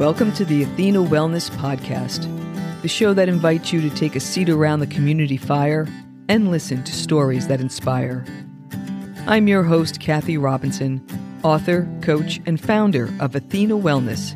Welcome 0.00 0.32
to 0.32 0.46
the 0.46 0.62
Athena 0.62 1.00
Wellness 1.00 1.50
Podcast, 1.50 2.22
the 2.80 2.88
show 2.88 3.12
that 3.12 3.28
invites 3.28 3.70
you 3.70 3.82
to 3.82 3.94
take 3.94 4.16
a 4.16 4.20
seat 4.20 4.48
around 4.48 4.80
the 4.80 4.86
community 4.86 5.36
fire 5.36 5.86
and 6.26 6.50
listen 6.50 6.82
to 6.84 6.92
stories 6.92 7.48
that 7.48 7.60
inspire. 7.60 8.24
I'm 9.26 9.46
your 9.46 9.62
host, 9.62 10.00
Kathy 10.00 10.38
Robinson, 10.38 11.06
author, 11.42 11.86
coach, 12.00 12.40
and 12.46 12.58
founder 12.58 13.12
of 13.20 13.34
Athena 13.34 13.74
Wellness, 13.74 14.34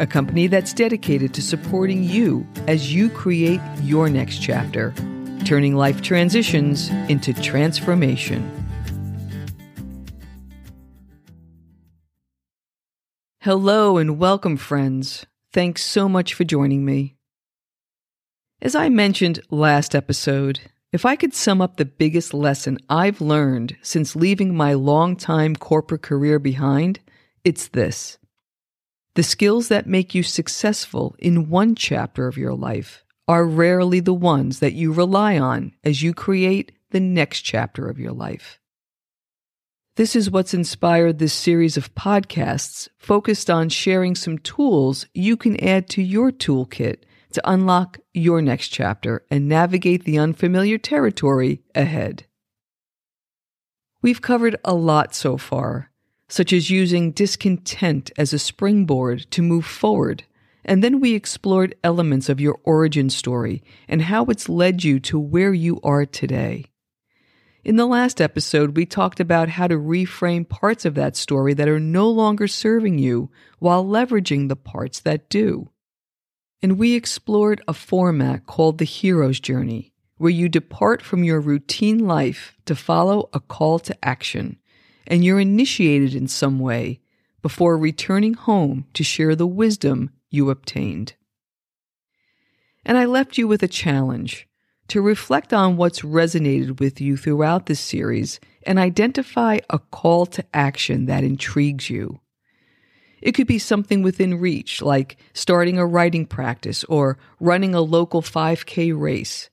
a 0.00 0.06
company 0.08 0.48
that's 0.48 0.72
dedicated 0.72 1.32
to 1.34 1.42
supporting 1.42 2.02
you 2.02 2.44
as 2.66 2.92
you 2.92 3.08
create 3.08 3.60
your 3.82 4.10
next 4.10 4.38
chapter, 4.38 4.92
turning 5.44 5.76
life 5.76 6.02
transitions 6.02 6.88
into 7.08 7.32
transformation. 7.34 8.63
Hello 13.44 13.98
and 13.98 14.18
welcome, 14.18 14.56
friends. 14.56 15.26
Thanks 15.52 15.84
so 15.84 16.08
much 16.08 16.32
for 16.32 16.44
joining 16.44 16.82
me. 16.82 17.16
As 18.62 18.74
I 18.74 18.88
mentioned 18.88 19.40
last 19.50 19.94
episode, 19.94 20.60
if 20.94 21.04
I 21.04 21.14
could 21.14 21.34
sum 21.34 21.60
up 21.60 21.76
the 21.76 21.84
biggest 21.84 22.32
lesson 22.32 22.78
I've 22.88 23.20
learned 23.20 23.76
since 23.82 24.16
leaving 24.16 24.56
my 24.56 24.72
long-time 24.72 25.56
corporate 25.56 26.00
career 26.00 26.38
behind, 26.38 27.00
it's 27.44 27.68
this. 27.68 28.16
The 29.14 29.22
skills 29.22 29.68
that 29.68 29.86
make 29.86 30.14
you 30.14 30.22
successful 30.22 31.14
in 31.18 31.50
one 31.50 31.74
chapter 31.74 32.26
of 32.26 32.38
your 32.38 32.54
life 32.54 33.04
are 33.28 33.44
rarely 33.44 34.00
the 34.00 34.14
ones 34.14 34.60
that 34.60 34.72
you 34.72 34.90
rely 34.90 35.38
on 35.38 35.74
as 35.84 36.02
you 36.02 36.14
create 36.14 36.72
the 36.92 37.00
next 37.00 37.42
chapter 37.42 37.90
of 37.90 37.98
your 37.98 38.12
life. 38.12 38.58
This 39.96 40.16
is 40.16 40.28
what's 40.28 40.54
inspired 40.54 41.20
this 41.20 41.32
series 41.32 41.76
of 41.76 41.94
podcasts 41.94 42.88
focused 42.98 43.48
on 43.48 43.68
sharing 43.68 44.16
some 44.16 44.38
tools 44.38 45.06
you 45.14 45.36
can 45.36 45.56
add 45.62 45.88
to 45.90 46.02
your 46.02 46.32
toolkit 46.32 47.04
to 47.32 47.48
unlock 47.48 48.00
your 48.12 48.42
next 48.42 48.70
chapter 48.70 49.24
and 49.30 49.48
navigate 49.48 50.02
the 50.02 50.18
unfamiliar 50.18 50.78
territory 50.78 51.62
ahead. 51.76 52.24
We've 54.02 54.20
covered 54.20 54.56
a 54.64 54.74
lot 54.74 55.14
so 55.14 55.36
far, 55.36 55.92
such 56.28 56.52
as 56.52 56.70
using 56.70 57.12
discontent 57.12 58.10
as 58.18 58.32
a 58.32 58.38
springboard 58.40 59.30
to 59.30 59.42
move 59.42 59.64
forward. 59.64 60.24
And 60.64 60.82
then 60.82 60.98
we 60.98 61.14
explored 61.14 61.76
elements 61.84 62.28
of 62.28 62.40
your 62.40 62.58
origin 62.64 63.10
story 63.10 63.62
and 63.86 64.02
how 64.02 64.24
it's 64.24 64.48
led 64.48 64.82
you 64.82 64.98
to 65.00 65.20
where 65.20 65.54
you 65.54 65.78
are 65.84 66.04
today. 66.04 66.64
In 67.64 67.76
the 67.76 67.86
last 67.86 68.20
episode, 68.20 68.76
we 68.76 68.84
talked 68.84 69.20
about 69.20 69.48
how 69.48 69.66
to 69.66 69.76
reframe 69.76 70.46
parts 70.46 70.84
of 70.84 70.94
that 70.96 71.16
story 71.16 71.54
that 71.54 71.66
are 71.66 71.80
no 71.80 72.10
longer 72.10 72.46
serving 72.46 72.98
you 72.98 73.30
while 73.58 73.82
leveraging 73.82 74.48
the 74.48 74.56
parts 74.56 75.00
that 75.00 75.30
do. 75.30 75.70
And 76.60 76.78
we 76.78 76.92
explored 76.92 77.62
a 77.66 77.72
format 77.72 78.44
called 78.44 78.76
the 78.76 78.84
hero's 78.84 79.40
journey, 79.40 79.94
where 80.18 80.30
you 80.30 80.50
depart 80.50 81.00
from 81.00 81.24
your 81.24 81.40
routine 81.40 82.00
life 82.00 82.54
to 82.66 82.76
follow 82.76 83.30
a 83.32 83.40
call 83.40 83.78
to 83.78 84.04
action, 84.04 84.58
and 85.06 85.24
you're 85.24 85.40
initiated 85.40 86.14
in 86.14 86.28
some 86.28 86.58
way 86.58 87.00
before 87.40 87.78
returning 87.78 88.34
home 88.34 88.84
to 88.92 89.02
share 89.02 89.34
the 89.34 89.46
wisdom 89.46 90.10
you 90.30 90.50
obtained. 90.50 91.14
And 92.84 92.98
I 92.98 93.06
left 93.06 93.38
you 93.38 93.48
with 93.48 93.62
a 93.62 93.68
challenge 93.68 94.46
to 94.88 95.00
reflect 95.00 95.52
on 95.52 95.76
what's 95.76 96.00
resonated 96.00 96.78
with 96.80 97.00
you 97.00 97.16
throughout 97.16 97.66
this 97.66 97.80
series 97.80 98.40
and 98.66 98.78
identify 98.78 99.58
a 99.70 99.78
call 99.78 100.26
to 100.26 100.44
action 100.52 101.06
that 101.06 101.24
intrigues 101.24 101.88
you. 101.88 102.20
It 103.22 103.32
could 103.32 103.46
be 103.46 103.58
something 103.58 104.02
within 104.02 104.38
reach, 104.38 104.82
like 104.82 105.16
starting 105.32 105.78
a 105.78 105.86
writing 105.86 106.26
practice 106.26 106.84
or 106.84 107.18
running 107.40 107.74
a 107.74 107.80
local 107.80 108.20
5K 108.20 108.98
race. 108.98 109.48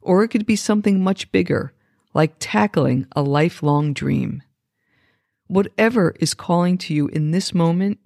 Or 0.00 0.24
it 0.24 0.28
could 0.28 0.46
be 0.46 0.56
something 0.56 1.02
much 1.02 1.30
bigger, 1.30 1.74
like 2.14 2.36
tackling 2.38 3.06
a 3.14 3.22
lifelong 3.22 3.92
dream. 3.92 4.42
Whatever 5.46 6.14
is 6.20 6.32
calling 6.32 6.78
to 6.78 6.94
you 6.94 7.08
in 7.08 7.30
this 7.30 7.52
moment, 7.52 7.98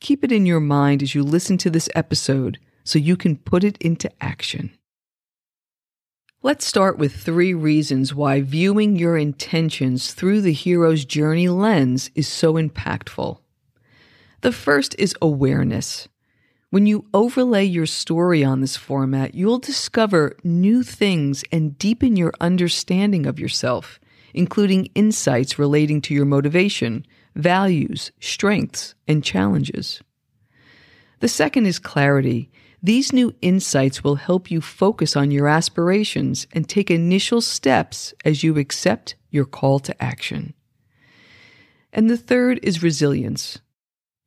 keep 0.00 0.24
it 0.24 0.32
in 0.32 0.44
your 0.44 0.60
mind 0.60 1.02
as 1.04 1.14
you 1.14 1.22
listen 1.22 1.56
to 1.58 1.70
this 1.70 1.88
episode 1.94 2.58
so 2.82 2.98
you 2.98 3.16
can 3.16 3.36
put 3.36 3.62
it 3.62 3.78
into 3.78 4.10
action. 4.20 4.76
Let's 6.40 6.64
start 6.64 6.98
with 6.98 7.16
three 7.16 7.52
reasons 7.52 8.14
why 8.14 8.42
viewing 8.42 8.94
your 8.94 9.16
intentions 9.16 10.14
through 10.14 10.42
the 10.42 10.52
hero's 10.52 11.04
journey 11.04 11.48
lens 11.48 12.12
is 12.14 12.28
so 12.28 12.54
impactful. 12.54 13.40
The 14.42 14.52
first 14.52 14.94
is 15.00 15.16
awareness. 15.20 16.06
When 16.70 16.86
you 16.86 17.06
overlay 17.12 17.64
your 17.64 17.86
story 17.86 18.44
on 18.44 18.60
this 18.60 18.76
format, 18.76 19.34
you'll 19.34 19.58
discover 19.58 20.36
new 20.44 20.84
things 20.84 21.42
and 21.50 21.76
deepen 21.76 22.14
your 22.14 22.32
understanding 22.40 23.26
of 23.26 23.40
yourself, 23.40 23.98
including 24.32 24.90
insights 24.94 25.58
relating 25.58 26.00
to 26.02 26.14
your 26.14 26.24
motivation, 26.24 27.04
values, 27.34 28.12
strengths, 28.20 28.94
and 29.08 29.24
challenges. 29.24 30.00
The 31.18 31.26
second 31.26 31.66
is 31.66 31.80
clarity. 31.80 32.48
These 32.82 33.12
new 33.12 33.34
insights 33.42 34.04
will 34.04 34.16
help 34.16 34.50
you 34.50 34.60
focus 34.60 35.16
on 35.16 35.30
your 35.30 35.48
aspirations 35.48 36.46
and 36.52 36.68
take 36.68 36.90
initial 36.90 37.40
steps 37.40 38.14
as 38.24 38.44
you 38.44 38.56
accept 38.56 39.16
your 39.30 39.44
call 39.44 39.80
to 39.80 40.02
action. 40.02 40.54
And 41.92 42.08
the 42.08 42.16
third 42.16 42.60
is 42.62 42.82
resilience. 42.82 43.58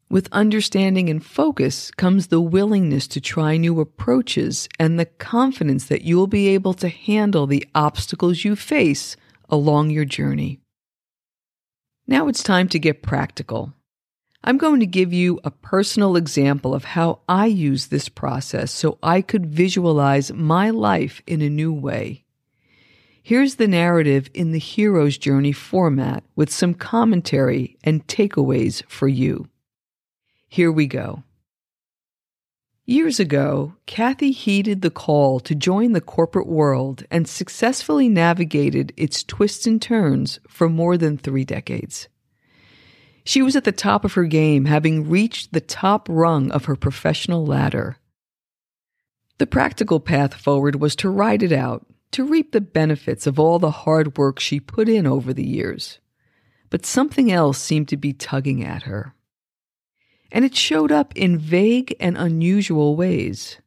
With 0.10 0.28
understanding 0.34 1.10
and 1.10 1.26
focus 1.26 1.90
comes 1.92 2.28
the 2.28 2.42
willingness 2.42 3.08
to 3.08 3.22
try 3.22 3.56
new 3.56 3.80
approaches 3.80 4.68
and 4.78 5.00
the 5.00 5.06
confidence 5.06 5.86
that 5.86 6.02
you 6.02 6.18
will 6.18 6.28
be 6.28 6.50
able 6.50 6.74
to 6.74 6.90
handle 6.90 7.48
the 7.48 7.66
obstacles 7.74 8.44
you 8.44 8.58
face 8.58 9.16
along 9.50 9.90
your 9.92 10.04
journey. 10.04 10.60
Now 12.08 12.28
it's 12.28 12.44
time 12.44 12.68
to 12.70 12.80
get 12.80 13.02
practical. 13.02 13.74
I'm 14.44 14.58
going 14.58 14.80
to 14.80 14.88
give 14.88 15.14
you 15.14 15.40
a 15.44 15.52
personal 15.52 16.16
example 16.16 16.74
of 16.74 16.84
how 16.84 17.20
I 17.30 17.46
use 17.46 17.88
this 17.88 18.10
process 18.10 18.72
so 18.72 18.98
I 19.04 19.22
could 19.22 19.46
visualize 19.46 20.34
my 20.34 20.72
life 20.72 21.22
in 21.28 21.42
a 21.42 21.50
new 21.50 21.72
way. 21.72 22.24
Here's 23.22 23.56
the 23.56 23.68
narrative 23.68 24.32
in 24.34 24.52
the 24.52 24.60
hero's 24.60 25.20
journey 25.20 25.52
format 25.52 26.24
with 26.36 26.52
some 26.52 26.74
commentary 26.74 27.78
and 27.84 28.06
takeaways 28.08 28.84
for 28.88 29.08
you. 29.08 29.48
Here 30.48 30.72
we 30.72 30.88
go. 30.88 31.24
Years 32.84 33.20
ago, 33.20 33.76
Kathy 33.86 34.32
heeded 34.32 34.82
the 34.82 34.90
call 34.90 35.40
to 35.42 35.54
join 35.54 35.92
the 35.92 36.02
corporate 36.02 36.48
world 36.48 37.06
and 37.12 37.30
successfully 37.30 38.10
navigated 38.10 38.92
its 38.98 39.24
twists 39.24 39.68
and 39.68 39.80
turns 39.80 40.40
for 40.48 40.68
more 40.68 40.98
than 40.98 41.16
three 41.16 41.46
decades. 41.46 42.10
She 43.24 43.42
was 43.42 43.56
at 43.56 43.64
the 43.64 43.72
top 43.72 44.04
of 44.04 44.14
her 44.14 44.26
game, 44.26 44.66
having 44.66 45.10
reached 45.10 45.54
the 45.54 45.62
top 45.62 46.08
rung 46.10 46.52
of 46.52 46.66
her 46.66 46.76
professional 46.76 47.46
ladder. 47.46 47.98
The 49.38 49.48
practical 49.48 50.00
path 50.00 50.34
forward 50.34 50.76
was 50.76 50.96
to 50.98 51.10
ride 51.10 51.44
it 51.44 51.52
out, 51.52 51.86
to 52.12 52.24
reap 52.24 52.52
the 52.52 52.62
benefits 52.62 53.28
of 53.28 53.40
all 53.40 53.60
the 53.60 53.72
hard 53.72 54.18
work 54.18 54.40
she 54.40 54.60
put 54.60 54.90
in 54.90 55.06
over 55.06 55.34
the 55.34 55.46
years. 55.46 56.00
But 56.70 56.86
something 56.86 57.32
else 57.32 57.58
seemed 57.58 57.88
to 57.90 57.98
be 57.98 58.14
tugging 58.14 58.64
at 58.64 58.84
her. 58.84 59.14
And 60.32 60.46
it 60.46 60.56
showed 60.56 60.92
up 60.92 61.16
in 61.16 61.38
vague 61.38 61.96
and 62.00 62.18
unusual 62.18 62.96
ways. 62.96 63.58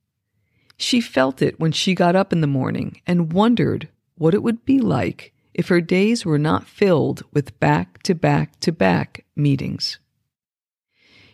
She 0.76 1.00
felt 1.00 1.42
it 1.42 1.60
when 1.60 1.72
she 1.72 1.94
got 1.94 2.16
up 2.16 2.32
in 2.32 2.40
the 2.40 2.46
morning 2.46 3.00
and 3.06 3.32
wondered 3.32 3.88
what 4.16 4.34
it 4.34 4.42
would 4.42 4.64
be 4.64 4.80
like 4.80 5.33
if 5.54 5.68
her 5.68 5.80
days 5.80 6.26
were 6.26 6.38
not 6.38 6.66
filled 6.66 7.22
with 7.32 7.58
back 7.60 8.02
to 8.02 8.14
back 8.14 8.58
to 8.60 8.72
back 8.72 9.24
meetings. 9.36 9.98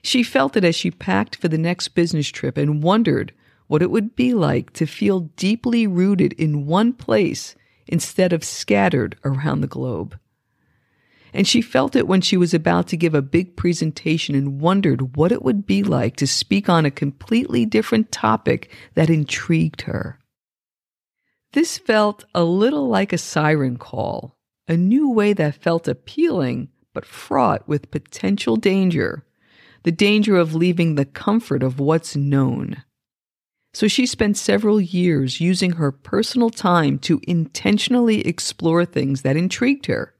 She 0.03 0.23
felt 0.23 0.57
it 0.57 0.65
as 0.65 0.75
she 0.75 0.91
packed 0.91 1.37
for 1.37 1.49
the 1.49 1.59
next 1.59 1.89
business 1.89 2.29
trip 2.29 2.57
and 2.57 2.83
wondered 2.83 3.33
what 3.67 3.83
it 3.83 3.91
would 3.91 4.17
be 4.17 4.35
like 4.35 4.73
to 4.75 4.87
feel 4.87 5.21
deeply 5.37 5.87
rooted 5.87 6.33
in 6.35 6.67
one 6.67 6.93
place 6.93 7.55
instead 7.87 8.33
of 8.33 8.45
scattered 8.45 9.17
around 9.25 9.61
the 9.61 9.67
globe. 9.67 10.19
And 11.33 11.47
she 11.47 11.63
felt 11.63 11.95
it 11.95 12.09
when 12.09 12.21
she 12.21 12.37
was 12.37 12.53
about 12.55 12.89
to 12.89 12.97
give 12.97 13.15
a 13.15 13.23
big 13.23 13.57
presentation 13.57 14.35
and 14.35 14.61
wondered 14.61 15.17
what 15.17 15.31
it 15.31 15.43
would 15.43 15.67
be 15.67 15.83
like 15.83 16.17
to 16.17 16.27
speak 16.27 16.69
on 16.69 16.85
a 16.85 16.91
completely 16.91 17.65
different 17.65 18.11
topic 18.11 18.71
that 18.95 19.11
intrigued 19.11 19.83
her. 19.83 20.20
This 21.53 21.79
felt 21.79 22.25
a 22.33 22.45
little 22.45 22.87
like 22.87 23.13
a 23.13 23.19
siren 23.19 23.77
call, 23.77 24.37
a 24.69 24.77
new 24.77 25.11
way 25.11 25.33
that 25.33 25.57
felt 25.57 25.89
appealing 25.89 26.69
but 26.95 27.05
fraught 27.05 27.67
with 27.67 27.91
potential 27.91 28.57
danger, 28.57 29.25
the 29.83 29.91
danger 29.93 30.37
of 30.37 30.55
leaving 30.55 30.95
the 30.95 31.05
comfort 31.05 31.65
of 31.65 31.81
what's 31.81 32.15
known. 32.15 32.85
So 33.73 33.89
she 33.89 34.07
spent 34.07 34.37
several 34.37 34.81
years 34.81 35.41
using 35.41 35.73
her 35.73 35.91
personal 35.91 36.51
time 36.51 36.99
to 37.01 37.21
intentionally 37.27 38.21
explore 38.27 38.85
things 38.85 39.23
that 39.23 39.37
intrigued 39.37 39.87
her. 39.87 40.15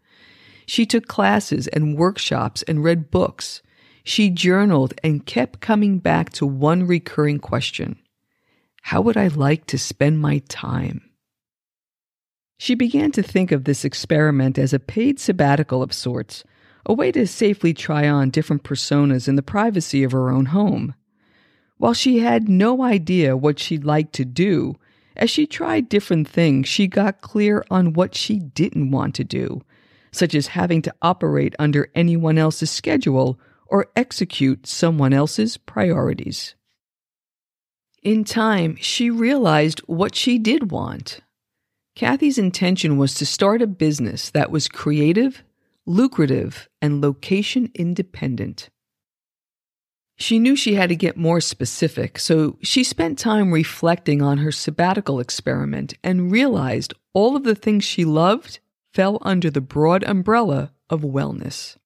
She 0.67 0.87
took 0.87 1.07
classes 1.07 1.67
and 1.69 1.97
workshops 1.97 2.63
and 2.65 2.83
read 2.83 3.11
books. 3.11 3.63
she 4.03 4.31
journaled 4.31 4.95
and 5.05 5.27
kept 5.27 5.61
coming 5.61 5.99
back 5.99 6.31
to 6.31 6.47
one 6.47 6.87
recurring 6.87 7.39
question 7.39 7.99
How 8.83 9.01
would 9.01 9.17
I 9.17 9.29
like 9.29 9.67
to 9.67 9.79
spend 9.79 10.21
my 10.21 10.39
time? 10.49 11.10
She 12.63 12.75
began 12.75 13.11
to 13.13 13.23
think 13.23 13.53
of 13.53 13.65
this 13.65 13.87
experiment 13.87 14.59
as 14.59 14.75
a 14.75 14.79
paid 14.79 15.19
sabbatical 15.19 15.83
of 15.83 15.95
sorts, 15.95 16.45
a 16.85 16.93
way 16.93 17.11
to 17.11 17.27
safely 17.27 17.73
try 17.73 18.07
on 18.07 18.29
different 18.29 18.65
personas 18.65 19.27
in 19.27 19.37
the 19.37 19.43
privacy 19.43 20.03
of 20.05 20.13
her 20.13 20.31
own 20.31 20.45
home. 20.45 20.93
While 21.79 21.95
she 21.95 22.19
had 22.19 22.51
no 22.51 22.83
idea 22.83 23.35
what 23.35 23.59
she'd 23.59 23.87
like 23.87 24.13
to 24.13 24.27
do, 24.27 24.77
as 25.17 25.31
she 25.31 25.47
tried 25.47 25.89
different 25.89 26.29
things, 26.29 26.69
she 26.69 26.87
got 26.87 27.23
clear 27.23 27.65
on 27.71 27.95
what 27.95 28.15
she 28.15 28.39
didn't 28.39 28.91
want 28.91 29.15
to 29.15 29.25
do, 29.25 29.63
such 30.13 30.35
as 30.35 30.49
having 30.49 30.83
to 30.83 30.95
operate 31.01 31.55
under 31.59 31.91
anyone 31.95 32.37
else's 32.37 32.71
schedule 32.71 33.41
or 33.69 33.91
execute 33.97 34.67
someone 34.67 35.15
else's 35.15 35.57
priorities. 35.57 36.57
In 38.03 38.23
time, 38.23 38.77
she 38.77 39.09
realized 39.09 39.81
what 39.87 40.15
she 40.15 40.39
did 40.39 40.71
want. 40.71 41.23
Kathy's 42.01 42.39
intention 42.39 42.97
was 42.97 43.13
to 43.17 43.27
start 43.27 43.61
a 43.61 43.67
business 43.67 44.31
that 44.31 44.51
was 44.51 44.69
creative, 44.69 45.45
lucrative, 45.85 46.67
and 46.81 47.03
location 47.03 47.71
independent. 47.75 48.71
She 50.17 50.39
knew 50.39 50.57
she 50.57 50.77
had 50.77 50.89
to 50.89 50.97
get 50.97 51.19
more 51.19 51.43
specific, 51.43 52.19
so 52.19 52.57
she 52.63 52.85
spent 52.85 53.19
time 53.19 53.53
reflecting 53.53 54.23
on 54.23 54.39
her 54.39 54.51
sabbatical 54.51 55.21
experiment 55.21 55.93
and 56.03 56.33
realized 56.33 56.95
all 57.13 57.37
of 57.37 57.45
the 57.45 57.55
things 57.55 57.85
she 57.85 58.07
loved 58.07 58.61
fell 58.95 59.19
under 59.21 59.51
the 59.51 59.61
broad 59.61 60.03
umbrella 60.05 60.73
of 60.89 61.03
wellness. 61.03 61.77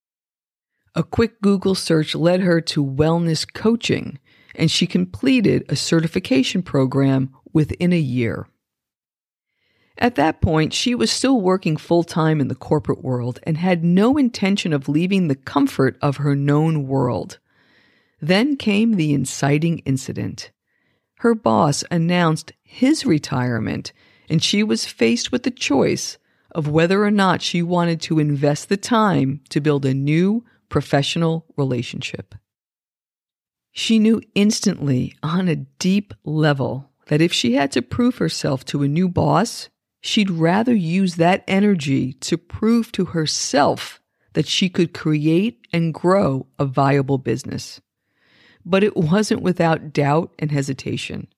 A 0.94 1.02
quick 1.02 1.40
Google 1.40 1.74
search 1.74 2.14
led 2.14 2.40
her 2.40 2.60
to 2.60 2.86
wellness 2.86 3.52
coaching, 3.52 4.20
and 4.54 4.70
she 4.70 4.86
completed 4.86 5.64
a 5.68 5.74
certification 5.74 6.62
program 6.62 7.34
within 7.52 7.92
a 7.92 7.98
year. 7.98 8.46
At 9.98 10.16
that 10.16 10.40
point, 10.40 10.72
she 10.72 10.94
was 10.94 11.10
still 11.10 11.40
working 11.40 11.76
full 11.76 12.02
time 12.02 12.40
in 12.40 12.48
the 12.48 12.54
corporate 12.54 13.02
world 13.02 13.38
and 13.44 13.56
had 13.56 13.84
no 13.84 14.16
intention 14.16 14.72
of 14.72 14.88
leaving 14.88 15.28
the 15.28 15.36
comfort 15.36 15.96
of 16.02 16.16
her 16.18 16.34
known 16.34 16.86
world. 16.86 17.38
Then 18.20 18.56
came 18.56 18.94
the 18.94 19.12
inciting 19.12 19.78
incident. 19.80 20.50
Her 21.18 21.34
boss 21.34 21.84
announced 21.90 22.52
his 22.62 23.06
retirement, 23.06 23.92
and 24.28 24.42
she 24.42 24.62
was 24.62 24.84
faced 24.84 25.30
with 25.30 25.44
the 25.44 25.50
choice 25.50 26.18
of 26.50 26.68
whether 26.68 27.04
or 27.04 27.10
not 27.10 27.42
she 27.42 27.62
wanted 27.62 28.00
to 28.02 28.18
invest 28.18 28.68
the 28.68 28.76
time 28.76 29.40
to 29.50 29.60
build 29.60 29.84
a 29.84 29.94
new 29.94 30.44
professional 30.68 31.46
relationship. 31.56 32.34
She 33.72 33.98
knew 33.98 34.20
instantly, 34.34 35.14
on 35.22 35.48
a 35.48 35.56
deep 35.56 36.14
level, 36.24 36.90
that 37.06 37.20
if 37.20 37.32
she 37.32 37.54
had 37.54 37.72
to 37.72 37.82
prove 37.82 38.18
herself 38.18 38.64
to 38.66 38.82
a 38.82 38.88
new 38.88 39.08
boss, 39.08 39.68
she'd 40.04 40.30
rather 40.30 40.74
use 40.74 41.16
that 41.16 41.42
energy 41.48 42.12
to 42.14 42.36
prove 42.36 42.92
to 42.92 43.06
herself 43.06 44.00
that 44.34 44.46
she 44.46 44.68
could 44.68 44.92
create 44.92 45.66
and 45.72 45.94
grow 45.94 46.46
a 46.58 46.64
viable 46.64 47.18
business 47.18 47.80
but 48.64 48.82
it 48.82 48.96
wasn't 48.96 49.42
without 49.42 49.92
doubt 49.92 50.32
and 50.38 50.50
hesitation. 50.50 51.28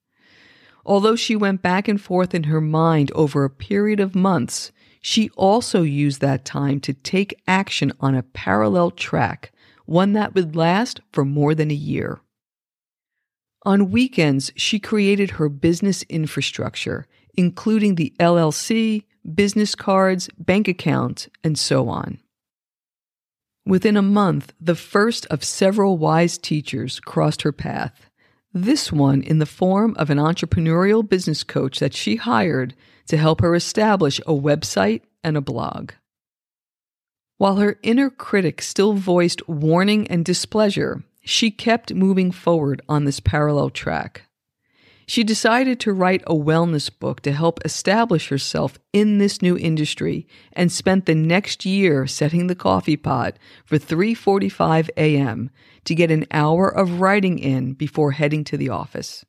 Although 0.84 1.16
she 1.16 1.34
went 1.34 1.62
back 1.62 1.88
and 1.88 2.00
forth 2.00 2.34
in 2.34 2.44
her 2.44 2.60
mind 2.60 3.10
over 3.12 3.44
a 3.44 3.50
period 3.50 3.98
of 3.98 4.14
months, 4.14 4.70
she 5.00 5.30
also 5.30 5.82
used 5.82 6.20
that 6.20 6.44
time 6.44 6.80
to 6.80 6.92
take 6.92 7.40
action 7.48 7.92
on 8.00 8.14
a 8.14 8.22
parallel 8.22 8.92
track, 8.92 9.52
one 9.84 10.12
that 10.12 10.34
would 10.34 10.54
last 10.54 11.00
for 11.12 11.24
more 11.24 11.54
than 11.54 11.70
a 11.70 11.74
year. 11.74 12.20
On 13.64 13.90
weekends, 13.90 14.52
she 14.54 14.78
created 14.78 15.32
her 15.32 15.48
business 15.48 16.04
infrastructure, 16.04 17.08
including 17.36 17.94
the 17.94 18.14
LLC, 18.18 19.04
business 19.34 19.74
cards, 19.74 20.28
bank 20.38 20.68
account, 20.68 21.28
and 21.42 21.58
so 21.58 21.88
on. 21.88 22.18
Within 23.66 23.96
a 23.96 24.02
month, 24.02 24.52
the 24.60 24.76
first 24.76 25.26
of 25.26 25.42
several 25.42 25.98
wise 25.98 26.38
teachers 26.38 27.00
crossed 27.00 27.42
her 27.42 27.52
path. 27.52 28.06
This 28.54 28.92
one 28.92 29.22
in 29.22 29.40
the 29.40 29.46
form 29.46 29.96
of 29.98 30.08
an 30.08 30.18
entrepreneurial 30.18 31.06
business 31.06 31.42
coach 31.42 31.80
that 31.80 31.94
she 31.94 32.16
hired 32.16 32.74
to 33.08 33.16
help 33.16 33.40
her 33.40 33.54
establish 33.54 34.20
a 34.20 34.32
website 34.32 35.02
and 35.24 35.36
a 35.36 35.40
blog. 35.40 35.92
While 37.38 37.56
her 37.56 37.78
inner 37.82 38.08
critic 38.08 38.62
still 38.62 38.94
voiced 38.94 39.46
warning 39.48 40.06
and 40.08 40.24
displeasure, 40.24 41.02
she 41.22 41.50
kept 41.50 41.92
moving 41.92 42.30
forward 42.30 42.80
on 42.88 43.04
this 43.04 43.20
parallel 43.20 43.70
track. 43.70 44.25
She 45.08 45.22
decided 45.22 45.78
to 45.80 45.92
write 45.92 46.22
a 46.26 46.34
wellness 46.34 46.90
book 46.90 47.20
to 47.22 47.32
help 47.32 47.60
establish 47.64 48.28
herself 48.28 48.78
in 48.92 49.18
this 49.18 49.40
new 49.40 49.56
industry 49.56 50.26
and 50.52 50.70
spent 50.70 51.06
the 51.06 51.14
next 51.14 51.64
year 51.64 52.08
setting 52.08 52.48
the 52.48 52.56
coffee 52.56 52.96
pot 52.96 53.36
for 53.64 53.78
3:45 53.78 54.90
a.m. 54.96 55.50
to 55.84 55.94
get 55.94 56.10
an 56.10 56.26
hour 56.32 56.68
of 56.68 57.00
writing 57.00 57.38
in 57.38 57.74
before 57.74 58.12
heading 58.12 58.42
to 58.44 58.56
the 58.56 58.68
office. 58.68 59.24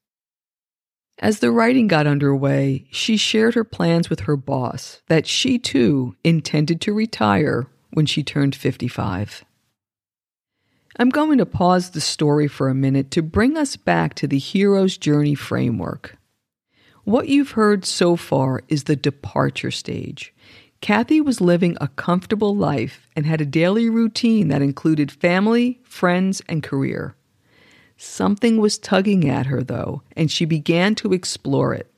As 1.20 1.40
the 1.40 1.52
writing 1.52 1.88
got 1.88 2.08
underway, 2.08 2.86
she 2.92 3.16
shared 3.16 3.54
her 3.54 3.64
plans 3.64 4.10
with 4.10 4.22
her 4.22 4.36
boss 4.36 5.02
that 5.08 5.28
she 5.28 5.60
too 5.60 6.16
intended 6.24 6.82
to 6.82 6.94
retire 6.94 7.68
when 7.92 8.06
she 8.08 8.24
turned 8.24 8.56
55. 8.56 9.44
I'm 11.00 11.10
going 11.10 11.38
to 11.38 11.46
pause 11.46 11.92
the 11.92 12.02
story 12.02 12.48
for 12.48 12.70
a 12.70 12.76
minute 12.76 13.12
to 13.12 13.22
bring 13.22 13.56
us 13.56 13.76
back 13.76 14.16
to 14.16 14.28
the 14.28 14.40
hero's 14.40 14.98
journey 14.98 15.36
framework. 15.36 16.18
What 17.04 17.28
you've 17.28 17.52
heard 17.52 17.86
so 17.86 18.16
far 18.16 18.64
is 18.68 18.86
the 18.86 18.96
departure 18.96 19.70
stage. 19.70 20.34
Kathy 20.82 21.22
was 21.22 21.40
living 21.40 21.78
a 21.80 21.88
comfortable 21.90 22.56
life 22.56 23.08
and 23.16 23.28
had 23.28 23.42
a 23.42 23.46
daily 23.46 23.90
routine 23.90 24.48
that 24.48 24.64
included 24.64 25.12
family, 25.12 25.80
friends, 25.84 26.42
and 26.50 26.64
career. 26.64 27.16
Something 27.96 28.58
was 28.58 28.80
tugging 28.80 29.30
at 29.30 29.46
her, 29.46 29.64
though, 29.64 30.02
and 30.16 30.32
she 30.32 30.46
began 30.46 30.96
to 30.96 31.14
explore 31.14 31.76
it. 31.76 31.92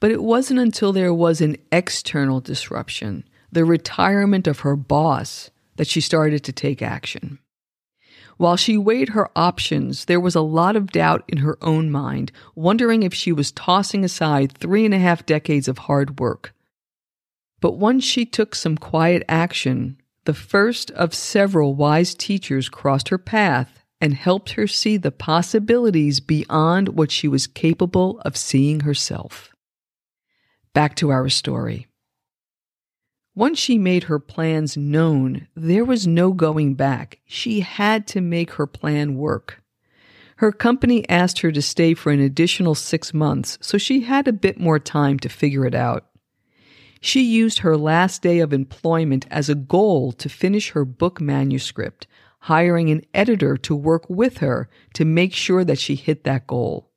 But 0.00 0.10
it 0.10 0.22
wasn't 0.22 0.60
until 0.60 0.92
there 0.92 1.14
was 1.14 1.42
an 1.42 1.58
external 1.70 2.40
disruption, 2.40 3.24
the 3.52 3.64
retirement 3.66 4.46
of 4.46 4.60
her 4.60 4.74
boss, 4.74 5.50
that 5.76 5.86
she 5.86 6.00
started 6.00 6.42
to 6.44 6.52
take 6.52 6.80
action. 6.80 7.38
While 8.36 8.56
she 8.56 8.76
weighed 8.76 9.10
her 9.10 9.30
options, 9.36 10.06
there 10.06 10.20
was 10.20 10.34
a 10.34 10.40
lot 10.40 10.76
of 10.76 10.90
doubt 10.90 11.24
in 11.28 11.38
her 11.38 11.56
own 11.62 11.90
mind, 11.90 12.32
wondering 12.54 13.02
if 13.02 13.14
she 13.14 13.32
was 13.32 13.52
tossing 13.52 14.04
aside 14.04 14.52
three 14.52 14.84
and 14.84 14.94
a 14.94 14.98
half 14.98 15.24
decades 15.24 15.68
of 15.68 15.78
hard 15.78 16.18
work. 16.18 16.54
But 17.60 17.78
once 17.78 18.04
she 18.04 18.26
took 18.26 18.54
some 18.54 18.76
quiet 18.76 19.22
action, 19.28 19.96
the 20.24 20.34
first 20.34 20.90
of 20.92 21.14
several 21.14 21.74
wise 21.74 22.14
teachers 22.14 22.68
crossed 22.68 23.08
her 23.08 23.18
path 23.18 23.84
and 24.00 24.14
helped 24.14 24.50
her 24.50 24.66
see 24.66 24.96
the 24.96 25.12
possibilities 25.12 26.20
beyond 26.20 26.90
what 26.90 27.10
she 27.10 27.28
was 27.28 27.46
capable 27.46 28.20
of 28.20 28.36
seeing 28.36 28.80
herself. 28.80 29.54
Back 30.72 30.96
to 30.96 31.10
our 31.10 31.28
story. 31.28 31.86
Once 33.36 33.58
she 33.58 33.76
made 33.76 34.04
her 34.04 34.20
plans 34.20 34.76
known, 34.76 35.48
there 35.56 35.84
was 35.84 36.06
no 36.06 36.32
going 36.32 36.74
back. 36.74 37.18
She 37.24 37.60
had 37.60 38.06
to 38.08 38.20
make 38.20 38.52
her 38.52 38.66
plan 38.66 39.16
work. 39.16 39.60
Her 40.36 40.52
company 40.52 41.08
asked 41.08 41.40
her 41.40 41.50
to 41.50 41.62
stay 41.62 41.94
for 41.94 42.12
an 42.12 42.20
additional 42.20 42.76
six 42.76 43.12
months, 43.12 43.58
so 43.60 43.76
she 43.76 44.00
had 44.00 44.28
a 44.28 44.32
bit 44.32 44.60
more 44.60 44.78
time 44.78 45.18
to 45.20 45.28
figure 45.28 45.66
it 45.66 45.74
out. 45.74 46.06
She 47.00 47.22
used 47.22 47.58
her 47.58 47.76
last 47.76 48.22
day 48.22 48.38
of 48.38 48.52
employment 48.52 49.26
as 49.30 49.48
a 49.48 49.54
goal 49.54 50.12
to 50.12 50.28
finish 50.28 50.70
her 50.70 50.84
book 50.84 51.20
manuscript, 51.20 52.06
hiring 52.40 52.88
an 52.90 53.02
editor 53.12 53.56
to 53.58 53.74
work 53.74 54.08
with 54.08 54.38
her 54.38 54.68
to 54.94 55.04
make 55.04 55.34
sure 55.34 55.64
that 55.64 55.78
she 55.78 55.96
hit 55.96 56.24
that 56.24 56.46
goal. 56.46 56.90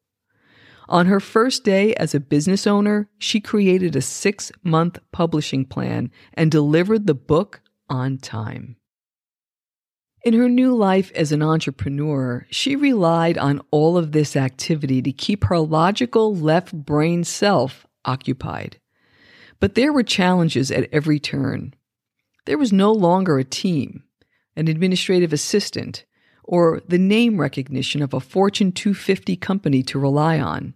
On 0.90 1.08
her 1.08 1.20
first 1.20 1.64
day 1.64 1.94
as 1.96 2.16
a 2.16 2.20
business 2.20 2.66
owner, 2.66 3.10
she 3.18 3.42
created 3.42 3.96
a 3.96 4.02
six 4.02 4.52
month 4.64 5.00
publishing 5.12 5.66
plan 5.66 6.12
and 6.34 6.50
delivered 6.50 7.08
the 7.08 7.14
book 7.14 7.62
on 7.90 8.18
time. 8.18 8.78
In 10.24 10.34
her 10.34 10.50
new 10.50 10.76
life 10.76 11.12
as 11.14 11.32
an 11.32 11.42
entrepreneur, 11.42 12.46
she 12.50 12.76
relied 12.76 13.38
on 13.38 13.62
all 13.72 13.98
of 13.98 14.12
this 14.12 14.36
activity 14.36 15.02
to 15.02 15.12
keep 15.12 15.46
her 15.46 15.60
logical 15.60 16.36
left 16.36 16.74
brain 16.74 17.24
self 17.24 17.86
occupied. 18.06 18.80
But 19.60 19.76
there 19.76 19.94
were 19.94 20.04
challenges 20.04 20.72
at 20.72 20.90
every 20.92 21.20
turn. 21.20 21.74
There 22.46 22.58
was 22.58 22.72
no 22.72 22.92
longer 22.92 23.40
a 23.40 23.44
team, 23.44 24.04
an 24.56 24.68
administrative 24.68 25.34
assistant, 25.34 26.06
or 26.44 26.82
the 26.88 26.98
name 26.98 27.40
recognition 27.40 28.02
of 28.02 28.14
a 28.14 28.20
Fortune 28.20 28.72
250 28.72 29.36
company 29.36 29.84
to 29.84 30.00
rely 30.00 30.40
on. 30.40 30.74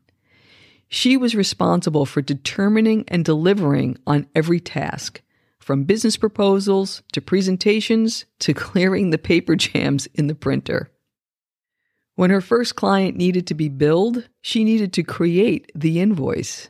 She 0.93 1.15
was 1.15 1.35
responsible 1.35 2.05
for 2.05 2.21
determining 2.21 3.05
and 3.07 3.23
delivering 3.23 3.97
on 4.05 4.27
every 4.35 4.59
task, 4.59 5.21
from 5.57 5.85
business 5.85 6.17
proposals 6.17 7.01
to 7.13 7.21
presentations 7.21 8.25
to 8.39 8.53
clearing 8.53 9.09
the 9.09 9.17
paper 9.17 9.55
jams 9.55 10.07
in 10.13 10.27
the 10.27 10.35
printer. 10.35 10.91
When 12.15 12.29
her 12.29 12.41
first 12.41 12.75
client 12.75 13.15
needed 13.15 13.47
to 13.47 13.53
be 13.53 13.69
billed, 13.69 14.27
she 14.41 14.65
needed 14.65 14.91
to 14.93 15.03
create 15.03 15.71
the 15.73 16.01
invoice. 16.01 16.69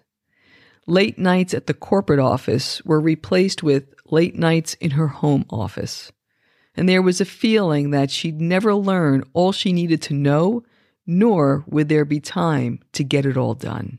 Late 0.85 1.17
nights 1.17 1.55
at 1.55 1.65
the 1.65 1.73
corporate 1.73 2.19
office 2.19 2.85
were 2.85 3.01
replaced 3.01 3.63
with 3.63 3.91
late 4.11 4.35
nights 4.35 4.75
in 4.75 4.91
her 4.91 5.07
home 5.07 5.45
office. 5.49 6.11
And 6.75 6.87
there 6.87 7.01
was 7.01 7.21
a 7.21 7.25
feeling 7.25 7.89
that 7.89 8.11
she'd 8.11 8.39
never 8.39 8.75
learn 8.75 9.23
all 9.33 9.51
she 9.51 9.73
needed 9.73 10.03
to 10.03 10.13
know, 10.13 10.61
nor 11.07 11.63
would 11.65 11.89
there 11.89 12.05
be 12.05 12.19
time 12.19 12.81
to 12.93 13.03
get 13.03 13.25
it 13.25 13.35
all 13.35 13.55
done. 13.55 13.97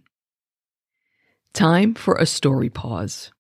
Time 1.52 1.92
for 1.92 2.14
a 2.14 2.24
story 2.24 2.70
pause. 2.70 3.30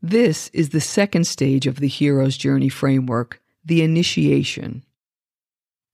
This 0.00 0.48
is 0.54 0.70
the 0.70 0.80
second 0.80 1.26
stage 1.26 1.66
of 1.66 1.78
the 1.78 1.88
hero's 1.88 2.38
journey 2.38 2.70
framework, 2.70 3.42
the 3.62 3.82
initiation. 3.82 4.82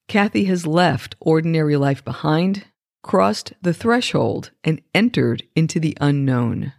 Kathy 0.06 0.44
has 0.44 0.64
left 0.64 1.16
ordinary 1.18 1.76
life 1.76 2.04
behind, 2.04 2.66
crossed 3.02 3.52
the 3.62 3.74
threshold, 3.74 4.52
and 4.62 4.80
entered 4.94 5.42
into 5.56 5.80
the 5.80 5.96
unknown. 6.00 6.72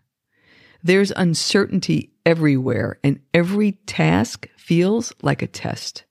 There's 0.82 1.12
uncertainty 1.12 2.14
everywhere, 2.26 3.00
and 3.04 3.20
every 3.34 3.74
task 3.86 4.48
feels 4.56 5.12
like 5.22 5.42
a 5.42 5.48
test. 5.48 6.06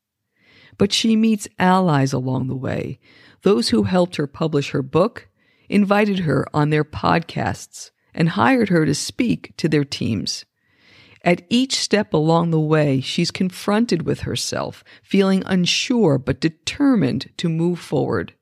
But 0.77 0.93
she 0.93 1.17
meets 1.17 1.49
allies 1.59 2.13
along 2.13 2.49
the 2.49 2.57
way, 2.57 2.99
those 3.41 3.71
who 3.71 3.85
helped 3.85 4.17
her 4.17 4.27
publish 4.27 4.71
her 4.71 4.83
book, 4.83 5.29
invited 5.71 6.21
her 6.21 6.47
on 6.53 6.69
their 6.69 6.85
podcasts, 6.85 7.91
and 8.15 8.31
hired 8.31 8.69
her 8.69 8.85
to 8.87 8.95
speak 8.95 9.53
to 9.57 9.69
their 9.69 9.85
teams. 9.85 10.45
At 11.25 11.47
each 11.49 11.77
step 11.77 12.13
along 12.13 12.51
the 12.51 12.61
way, 12.61 13.01
she's 13.01 13.31
confronted 13.31 14.03
with 14.03 14.21
herself, 14.21 14.83
feeling 15.03 15.43
unsure 15.47 16.19
but 16.19 16.41
determined 16.41 17.31
to 17.37 17.49
move 17.49 17.79
forward. 17.79 18.35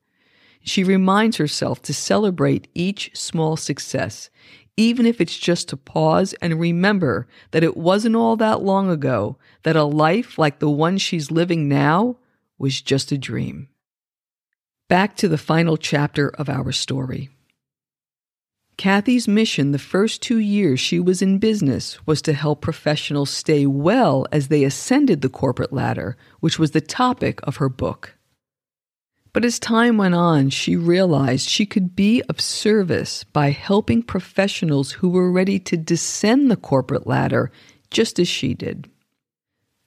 She 0.63 0.83
reminds 0.83 1.37
herself 1.37 1.81
to 1.83 1.93
celebrate 1.93 2.67
each 2.73 3.11
small 3.13 3.55
success, 3.55 4.29
even 4.77 5.05
if 5.05 5.21
it's 5.21 5.37
just 5.37 5.69
to 5.69 5.77
pause 5.77 6.33
and 6.41 6.59
remember 6.59 7.27
that 7.51 7.63
it 7.63 7.77
wasn't 7.77 8.15
all 8.15 8.35
that 8.37 8.61
long 8.61 8.89
ago 8.89 9.37
that 9.63 9.75
a 9.75 9.83
life 9.83 10.37
like 10.37 10.59
the 10.59 10.69
one 10.69 10.97
she's 10.97 11.31
living 11.31 11.67
now 11.67 12.17
was 12.57 12.81
just 12.81 13.11
a 13.11 13.17
dream. 13.17 13.67
Back 14.87 15.15
to 15.17 15.27
the 15.27 15.37
final 15.37 15.77
chapter 15.77 16.29
of 16.29 16.49
our 16.49 16.71
story. 16.71 17.29
Kathy's 18.77 19.27
mission 19.27 19.71
the 19.71 19.79
first 19.79 20.21
two 20.21 20.39
years 20.39 20.79
she 20.79 20.99
was 20.99 21.21
in 21.21 21.37
business 21.37 22.05
was 22.07 22.21
to 22.23 22.33
help 22.33 22.61
professionals 22.61 23.29
stay 23.29 23.65
well 23.65 24.25
as 24.31 24.47
they 24.47 24.63
ascended 24.63 25.21
the 25.21 25.29
corporate 25.29 25.71
ladder, 25.71 26.17
which 26.39 26.57
was 26.57 26.71
the 26.71 26.81
topic 26.81 27.39
of 27.43 27.57
her 27.57 27.69
book. 27.69 28.17
But 29.33 29.45
as 29.45 29.59
time 29.59 29.97
went 29.97 30.15
on, 30.15 30.49
she 30.49 30.75
realized 30.75 31.47
she 31.47 31.65
could 31.65 31.95
be 31.95 32.21
of 32.27 32.41
service 32.41 33.23
by 33.23 33.51
helping 33.51 34.03
professionals 34.03 34.91
who 34.91 35.09
were 35.09 35.31
ready 35.31 35.57
to 35.59 35.77
descend 35.77 36.51
the 36.51 36.57
corporate 36.57 37.07
ladder 37.07 37.51
just 37.91 38.19
as 38.19 38.27
she 38.27 38.53
did. 38.53 38.89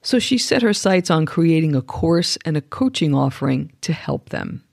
So 0.03 0.19
she 0.19 0.39
set 0.39 0.63
her 0.63 0.73
sights 0.73 1.11
on 1.11 1.27
creating 1.27 1.75
a 1.75 1.83
course 1.83 2.39
and 2.45 2.57
a 2.57 2.63
coaching 2.63 3.15
offering 3.15 3.73
to 3.83 3.93
help 3.93 4.31
them. 4.31 4.64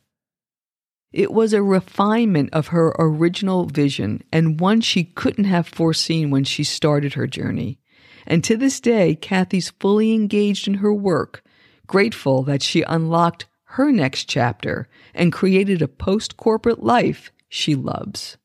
It 1.12 1.34
was 1.34 1.52
a 1.52 1.62
refinement 1.62 2.50
of 2.54 2.68
her 2.68 2.96
original 2.98 3.66
vision 3.66 4.24
and 4.32 4.60
one 4.60 4.80
she 4.80 5.04
couldn't 5.04 5.44
have 5.44 5.68
foreseen 5.68 6.32
when 6.32 6.46
she 6.46 6.64
started 6.64 7.14
her 7.14 7.28
journey. 7.28 7.80
And 8.26 8.44
to 8.46 8.56
this 8.56 8.80
day, 8.80 9.16
Kathy's 9.16 9.72
fully 9.80 10.14
engaged 10.14 10.68
in 10.68 10.76
her 10.76 10.94
work, 10.94 11.44
grateful 11.86 12.44
that 12.44 12.62
she 12.64 12.84
unlocked 12.84 13.48
her 13.64 13.92
next 13.92 14.26
chapter 14.26 14.88
and 15.14 15.34
created 15.34 15.82
a 15.82 15.88
post 15.88 16.38
corporate 16.38 16.84
life 16.84 17.32
she 17.50 17.76
loves. 17.76 18.38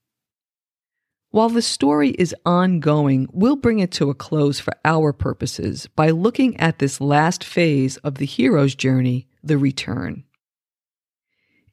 While 1.30 1.50
the 1.50 1.62
story 1.62 2.10
is 2.10 2.34
ongoing, 2.46 3.28
we'll 3.32 3.56
bring 3.56 3.78
it 3.78 3.90
to 3.92 4.10
a 4.10 4.14
close 4.14 4.58
for 4.58 4.72
our 4.84 5.12
purposes 5.12 5.86
by 5.94 6.10
looking 6.10 6.56
at 6.56 6.78
this 6.78 7.00
last 7.00 7.44
phase 7.44 7.96
of 7.98 8.14
the 8.14 8.26
hero's 8.26 8.74
journey, 8.74 9.28
the 9.44 9.58
return. 9.58 10.24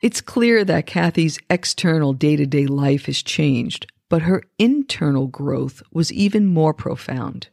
It's 0.04 0.20
clear 0.20 0.66
that 0.66 0.86
Kathy's 0.86 1.40
external 1.50 2.12
day 2.12 2.36
to 2.36 2.46
day 2.46 2.68
life 2.68 3.06
has 3.06 3.24
changed, 3.24 3.90
but 4.10 4.24
her 4.24 4.44
internal 4.60 5.28
growth 5.28 5.82
was 5.94 6.12
even 6.12 6.46
more 6.46 6.74
profound. 6.74 7.48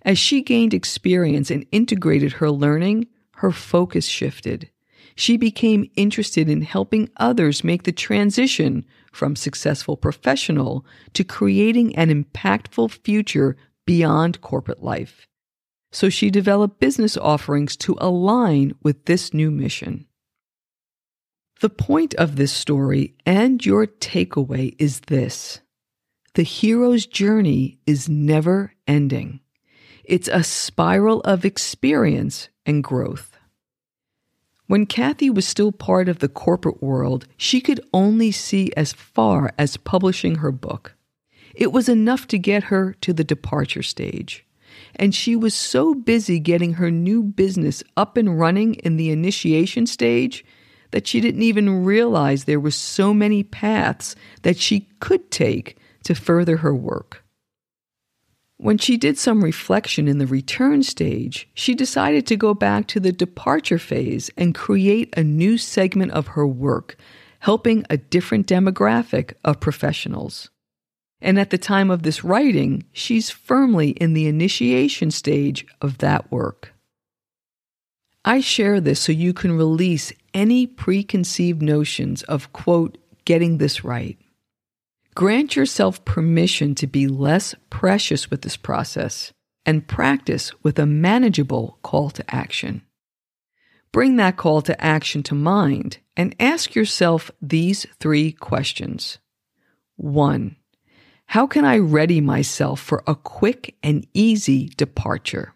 As 0.00 0.18
she 0.18 0.40
gained 0.40 0.72
experience 0.72 1.50
and 1.50 1.66
integrated 1.72 2.32
her 2.32 2.50
learning, 2.50 3.08
her 3.34 3.52
focus 3.52 4.06
shifted. 4.06 4.70
She 5.16 5.36
became 5.36 5.90
interested 5.96 6.48
in 6.48 6.62
helping 6.62 7.10
others 7.18 7.62
make 7.62 7.82
the 7.82 7.92
transition 7.92 8.86
from 9.12 9.36
successful 9.36 9.98
professional 9.98 10.86
to 11.12 11.24
creating 11.24 11.94
an 11.94 12.08
impactful 12.08 12.90
future 13.04 13.54
beyond 13.84 14.40
corporate 14.40 14.82
life. 14.82 15.26
So 15.92 16.08
she 16.08 16.30
developed 16.30 16.80
business 16.80 17.18
offerings 17.18 17.76
to 17.78 17.98
align 18.00 18.74
with 18.82 19.04
this 19.04 19.34
new 19.34 19.50
mission. 19.50 20.06
The 21.60 21.70
point 21.70 22.14
of 22.14 22.36
this 22.36 22.52
story 22.52 23.14
and 23.24 23.64
your 23.64 23.86
takeaway 23.86 24.74
is 24.78 25.00
this 25.00 25.60
the 26.34 26.42
hero's 26.42 27.06
journey 27.06 27.78
is 27.86 28.10
never 28.10 28.74
ending. 28.86 29.40
It's 30.04 30.28
a 30.28 30.44
spiral 30.44 31.20
of 31.22 31.46
experience 31.46 32.50
and 32.66 32.84
growth. 32.84 33.38
When 34.66 34.84
Kathy 34.84 35.30
was 35.30 35.48
still 35.48 35.72
part 35.72 36.10
of 36.10 36.18
the 36.18 36.28
corporate 36.28 36.82
world, 36.82 37.26
she 37.38 37.62
could 37.62 37.80
only 37.94 38.32
see 38.32 38.70
as 38.76 38.92
far 38.92 39.50
as 39.56 39.78
publishing 39.78 40.36
her 40.36 40.52
book. 40.52 40.94
It 41.54 41.72
was 41.72 41.88
enough 41.88 42.26
to 42.28 42.38
get 42.38 42.64
her 42.64 42.92
to 43.00 43.14
the 43.14 43.24
departure 43.24 43.82
stage. 43.82 44.44
And 44.96 45.14
she 45.14 45.34
was 45.34 45.54
so 45.54 45.94
busy 45.94 46.38
getting 46.38 46.74
her 46.74 46.90
new 46.90 47.22
business 47.22 47.82
up 47.96 48.18
and 48.18 48.38
running 48.38 48.74
in 48.74 48.98
the 48.98 49.10
initiation 49.10 49.86
stage 49.86 50.44
that 50.90 51.06
she 51.06 51.20
didn't 51.20 51.42
even 51.42 51.84
realize 51.84 52.44
there 52.44 52.60
were 52.60 52.70
so 52.70 53.12
many 53.12 53.42
paths 53.42 54.16
that 54.42 54.56
she 54.56 54.88
could 55.00 55.30
take 55.30 55.78
to 56.04 56.14
further 56.14 56.58
her 56.58 56.74
work. 56.74 57.24
When 58.58 58.78
she 58.78 58.96
did 58.96 59.18
some 59.18 59.44
reflection 59.44 60.08
in 60.08 60.18
the 60.18 60.26
return 60.26 60.82
stage, 60.82 61.48
she 61.52 61.74
decided 61.74 62.26
to 62.26 62.36
go 62.36 62.54
back 62.54 62.86
to 62.88 63.00
the 63.00 63.12
departure 63.12 63.78
phase 63.78 64.30
and 64.38 64.54
create 64.54 65.12
a 65.16 65.22
new 65.22 65.58
segment 65.58 66.12
of 66.12 66.28
her 66.28 66.46
work, 66.46 66.96
helping 67.40 67.84
a 67.90 67.98
different 67.98 68.46
demographic 68.46 69.34
of 69.44 69.60
professionals. 69.60 70.48
And 71.20 71.38
at 71.38 71.50
the 71.50 71.58
time 71.58 71.90
of 71.90 72.02
this 72.02 72.24
writing, 72.24 72.84
she's 72.92 73.30
firmly 73.30 73.90
in 73.90 74.14
the 74.14 74.26
initiation 74.26 75.10
stage 75.10 75.66
of 75.82 75.98
that 75.98 76.30
work. 76.30 76.72
I 78.28 78.40
share 78.40 78.80
this 78.80 78.98
so 78.98 79.12
you 79.12 79.32
can 79.32 79.56
release 79.56 80.12
any 80.34 80.66
preconceived 80.66 81.62
notions 81.62 82.24
of, 82.24 82.52
quote, 82.52 82.98
getting 83.24 83.58
this 83.58 83.84
right. 83.84 84.18
Grant 85.14 85.54
yourself 85.54 86.04
permission 86.04 86.74
to 86.74 86.88
be 86.88 87.06
less 87.06 87.54
precious 87.70 88.28
with 88.28 88.42
this 88.42 88.56
process 88.56 89.32
and 89.64 89.86
practice 89.86 90.52
with 90.64 90.76
a 90.80 90.86
manageable 90.86 91.78
call 91.82 92.10
to 92.10 92.34
action. 92.34 92.82
Bring 93.92 94.16
that 94.16 94.36
call 94.36 94.60
to 94.62 94.84
action 94.84 95.22
to 95.22 95.34
mind 95.36 95.98
and 96.16 96.34
ask 96.40 96.74
yourself 96.74 97.30
these 97.40 97.86
three 98.00 98.32
questions. 98.32 99.18
One, 99.94 100.56
how 101.26 101.46
can 101.46 101.64
I 101.64 101.78
ready 101.78 102.20
myself 102.20 102.80
for 102.80 103.04
a 103.06 103.14
quick 103.14 103.76
and 103.84 104.04
easy 104.12 104.68
departure? 104.76 105.54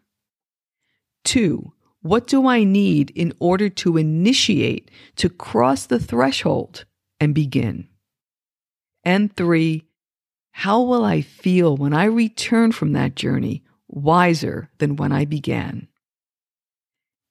Two, 1.25 1.73
what 2.03 2.27
do 2.27 2.47
I 2.47 2.65
need 2.65 3.11
in 3.11 3.35
order 3.41 3.69
to 3.69 3.99
initiate, 3.99 4.91
to 5.17 5.29
cross 5.29 5.87
the 5.87 5.99
threshold 6.01 6.85
and 7.19 7.35
begin? 7.35 7.89
And 9.05 9.35
three, 9.37 9.85
how 10.53 10.83
will 10.83 11.05
I 11.05 11.21
feel 11.21 11.77
when 11.77 11.93
I 11.93 12.05
return 12.05 12.73
from 12.73 12.93
that 12.93 13.17
journey 13.17 13.63
wiser 13.89 14.71
than 14.79 14.97
when 14.97 15.13
I 15.13 15.25
began? 15.25 15.89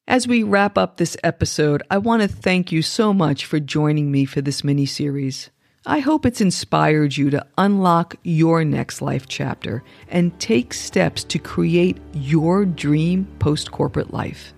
As 0.07 0.27
we 0.27 0.41
wrap 0.41 0.77
up 0.77 0.97
this 0.97 1.15
episode, 1.23 1.83
I 1.91 1.99
want 1.99 2.23
to 2.23 2.27
thank 2.27 2.71
you 2.71 2.81
so 2.81 3.13
much 3.13 3.45
for 3.45 3.59
joining 3.59 4.11
me 4.11 4.25
for 4.25 4.41
this 4.41 4.63
mini 4.63 4.87
series. 4.87 5.51
I 5.85 5.99
hope 5.99 6.25
it's 6.25 6.41
inspired 6.41 7.15
you 7.15 7.29
to 7.29 7.45
unlock 7.57 8.15
your 8.23 8.65
next 8.65 9.01
life 9.01 9.27
chapter 9.27 9.83
and 10.09 10.37
take 10.39 10.73
steps 10.73 11.23
to 11.25 11.39
create 11.39 11.97
your 12.13 12.65
dream 12.65 13.27
post 13.39 13.71
corporate 13.71 14.13
life. 14.13 14.53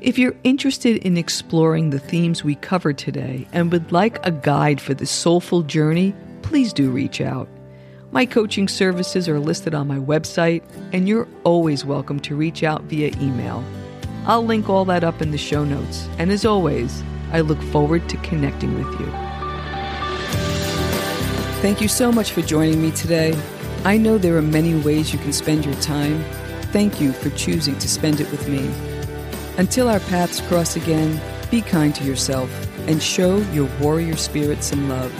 If 0.00 0.18
you're 0.18 0.36
interested 0.44 0.96
in 1.04 1.18
exploring 1.18 1.90
the 1.90 1.98
themes 1.98 2.42
we 2.42 2.54
covered 2.54 2.96
today 2.96 3.46
and 3.52 3.70
would 3.70 3.92
like 3.92 4.24
a 4.24 4.30
guide 4.30 4.80
for 4.80 4.94
this 4.94 5.10
soulful 5.10 5.60
journey, 5.62 6.14
please 6.40 6.72
do 6.72 6.90
reach 6.90 7.20
out. 7.20 7.46
My 8.10 8.24
coaching 8.24 8.66
services 8.66 9.28
are 9.28 9.38
listed 9.38 9.74
on 9.74 9.86
my 9.86 9.98
website, 9.98 10.62
and 10.94 11.06
you're 11.06 11.28
always 11.44 11.84
welcome 11.84 12.18
to 12.20 12.34
reach 12.34 12.62
out 12.62 12.84
via 12.84 13.12
email. 13.20 13.62
I'll 14.24 14.42
link 14.42 14.70
all 14.70 14.86
that 14.86 15.04
up 15.04 15.20
in 15.20 15.32
the 15.32 15.38
show 15.38 15.64
notes, 15.64 16.08
and 16.18 16.32
as 16.32 16.46
always, 16.46 17.02
I 17.30 17.40
look 17.40 17.60
forward 17.64 18.08
to 18.08 18.16
connecting 18.18 18.74
with 18.82 19.00
you. 19.00 19.06
Thank 21.60 21.82
you 21.82 21.88
so 21.88 22.10
much 22.10 22.32
for 22.32 22.40
joining 22.40 22.80
me 22.80 22.90
today. 22.92 23.38
I 23.84 23.98
know 23.98 24.16
there 24.16 24.38
are 24.38 24.42
many 24.42 24.74
ways 24.76 25.12
you 25.12 25.18
can 25.18 25.34
spend 25.34 25.66
your 25.66 25.74
time. 25.74 26.24
Thank 26.72 27.02
you 27.02 27.12
for 27.12 27.28
choosing 27.30 27.78
to 27.78 27.88
spend 27.88 28.20
it 28.20 28.30
with 28.30 28.48
me. 28.48 28.89
Until 29.58 29.88
our 29.88 30.00
paths 30.00 30.40
cross 30.42 30.76
again, 30.76 31.20
be 31.50 31.60
kind 31.60 31.94
to 31.96 32.04
yourself 32.04 32.50
and 32.88 33.02
show 33.02 33.38
your 33.52 33.68
warrior 33.80 34.16
spirit 34.16 34.62
some 34.62 34.88
love. 34.88 35.12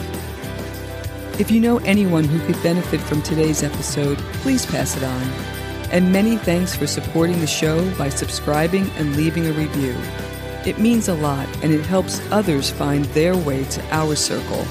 If 1.39 1.51
you 1.51 1.59
know 1.59 1.77
anyone 1.79 2.23
who 2.23 2.39
could 2.45 2.61
benefit 2.63 3.01
from 3.01 3.21
today's 3.21 3.63
episode, 3.63 4.17
please 4.41 4.65
pass 4.65 4.95
it 4.95 5.03
on. 5.03 5.21
And 5.91 6.11
many 6.11 6.37
thanks 6.37 6.75
for 6.75 6.87
supporting 6.87 7.39
the 7.39 7.47
show 7.47 7.89
by 7.95 8.09
subscribing 8.09 8.89
and 8.91 9.15
leaving 9.15 9.47
a 9.47 9.53
review. 9.53 9.95
It 10.65 10.79
means 10.79 11.09
a 11.09 11.15
lot 11.15 11.47
and 11.63 11.73
it 11.73 11.85
helps 11.85 12.21
others 12.31 12.69
find 12.69 13.05
their 13.05 13.35
way 13.35 13.63
to 13.65 13.83
our 13.93 14.15
circle. 14.15 14.65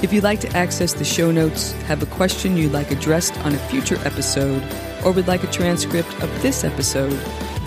If 0.00 0.12
you'd 0.12 0.24
like 0.24 0.40
to 0.40 0.56
access 0.56 0.94
the 0.94 1.04
show 1.04 1.30
notes, 1.32 1.72
have 1.88 2.02
a 2.02 2.06
question 2.06 2.56
you'd 2.56 2.72
like 2.72 2.90
addressed 2.90 3.36
on 3.38 3.54
a 3.54 3.58
future 3.58 3.98
episode, 4.04 4.62
or 5.04 5.10
would 5.10 5.26
like 5.26 5.42
a 5.42 5.50
transcript 5.50 6.12
of 6.22 6.30
this 6.40 6.62
episode, 6.62 7.12